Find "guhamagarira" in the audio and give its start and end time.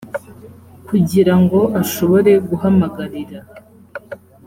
2.47-3.39